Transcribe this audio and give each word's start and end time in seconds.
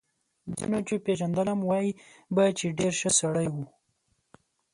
ځینو 0.57 0.79
چې 0.87 0.95
پېژندلم 1.05 1.59
وايي 1.63 1.91
به 2.35 2.45
چې 2.57 2.67
ډېر 2.79 2.93
ښه 2.99 3.09
سړی 3.19 3.47
و 3.53 3.55